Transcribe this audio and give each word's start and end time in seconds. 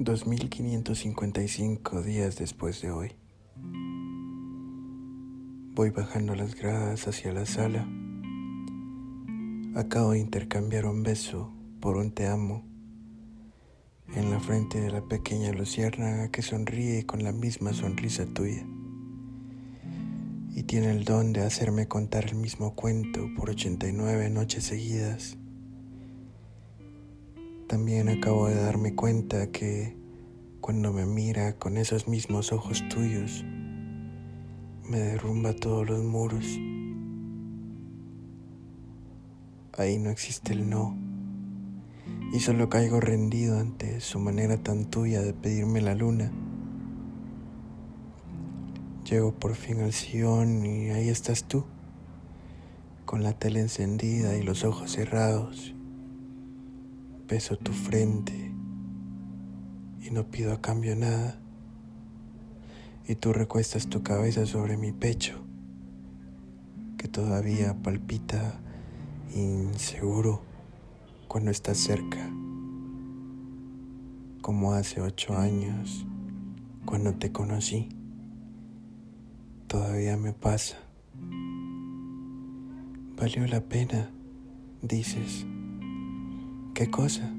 2555 0.00 2.00
días 2.00 2.38
después 2.38 2.80
de 2.80 2.90
hoy. 2.90 3.12
Voy 5.74 5.90
bajando 5.90 6.34
las 6.34 6.54
gradas 6.54 7.06
hacia 7.06 7.34
la 7.34 7.44
sala. 7.44 7.86
Acabo 9.74 10.12
de 10.12 10.20
intercambiar 10.20 10.86
un 10.86 11.02
beso 11.02 11.52
por 11.80 11.98
un 11.98 12.12
te 12.12 12.28
amo 12.28 12.64
en 14.14 14.30
la 14.30 14.40
frente 14.40 14.80
de 14.80 14.90
la 14.90 15.02
pequeña 15.02 15.52
luciérnaga 15.52 16.30
que 16.30 16.40
sonríe 16.40 17.04
con 17.04 17.22
la 17.22 17.32
misma 17.32 17.74
sonrisa 17.74 18.24
tuya 18.24 18.66
y 20.54 20.62
tiene 20.62 20.92
el 20.92 21.04
don 21.04 21.34
de 21.34 21.42
hacerme 21.42 21.88
contar 21.88 22.24
el 22.24 22.36
mismo 22.36 22.74
cuento 22.74 23.28
por 23.36 23.50
89 23.50 24.30
noches 24.30 24.64
seguidas. 24.64 25.36
También 27.70 28.08
acabo 28.08 28.48
de 28.48 28.56
darme 28.56 28.96
cuenta 28.96 29.52
que 29.52 29.96
cuando 30.60 30.92
me 30.92 31.06
mira 31.06 31.56
con 31.56 31.76
esos 31.76 32.08
mismos 32.08 32.52
ojos 32.52 32.82
tuyos, 32.88 33.44
me 34.88 34.98
derrumba 34.98 35.52
todos 35.52 35.88
los 35.88 36.02
muros. 36.02 36.44
Ahí 39.78 39.98
no 39.98 40.10
existe 40.10 40.52
el 40.52 40.68
no. 40.68 40.98
Y 42.32 42.40
solo 42.40 42.68
caigo 42.68 42.98
rendido 42.98 43.60
ante 43.60 44.00
su 44.00 44.18
manera 44.18 44.56
tan 44.56 44.86
tuya 44.86 45.22
de 45.22 45.32
pedirme 45.32 45.80
la 45.80 45.94
luna. 45.94 46.32
Llego 49.08 49.30
por 49.30 49.54
fin 49.54 49.78
al 49.78 49.92
sillón 49.92 50.66
y 50.66 50.90
ahí 50.90 51.08
estás 51.08 51.44
tú, 51.44 51.66
con 53.04 53.22
la 53.22 53.32
tele 53.32 53.60
encendida 53.60 54.36
y 54.36 54.42
los 54.42 54.64
ojos 54.64 54.90
cerrados 54.90 55.76
beso 57.30 57.56
tu 57.56 57.70
frente 57.70 58.52
y 60.02 60.10
no 60.10 60.24
pido 60.24 60.52
a 60.52 60.60
cambio 60.60 60.96
nada. 60.96 61.38
Y 63.06 63.14
tú 63.14 63.32
recuestas 63.32 63.88
tu 63.88 64.02
cabeza 64.02 64.46
sobre 64.46 64.76
mi 64.76 64.90
pecho, 64.90 65.36
que 66.98 67.06
todavía 67.06 67.80
palpita 67.82 68.60
inseguro 69.34 70.42
cuando 71.28 71.52
estás 71.52 71.78
cerca, 71.78 72.28
como 74.42 74.72
hace 74.72 75.00
ocho 75.00 75.36
años, 75.36 76.06
cuando 76.84 77.14
te 77.14 77.30
conocí. 77.30 77.88
Todavía 79.68 80.16
me 80.16 80.32
pasa. 80.32 80.78
Valió 83.16 83.46
la 83.46 83.60
pena, 83.60 84.10
dices. 84.82 85.46
¿Qué 86.74 86.90
cosa? 86.90 87.30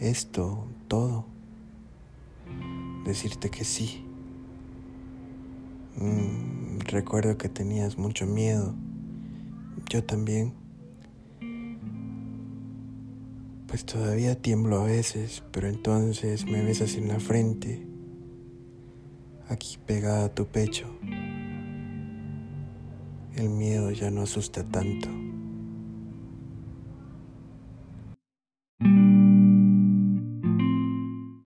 Esto, 0.00 0.64
todo. 0.88 1.26
Decirte 3.04 3.50
que 3.50 3.64
sí. 3.64 4.04
Mm, 5.96 6.78
recuerdo 6.86 7.36
que 7.36 7.48
tenías 7.48 7.98
mucho 7.98 8.26
miedo. 8.26 8.74
Yo 9.90 10.04
también. 10.04 10.54
Pues 13.66 13.84
todavía 13.84 14.40
tiemblo 14.40 14.80
a 14.80 14.84
veces, 14.84 15.42
pero 15.52 15.68
entonces 15.68 16.44
me 16.44 16.62
besas 16.62 16.96
en 16.96 17.06
la 17.06 17.20
frente, 17.20 17.86
aquí 19.48 19.78
pegada 19.86 20.24
a 20.24 20.34
tu 20.34 20.46
pecho. 20.46 20.86
El 23.36 23.48
miedo 23.50 23.90
ya 23.92 24.10
no 24.10 24.22
asusta 24.22 24.64
tanto. 24.64 25.08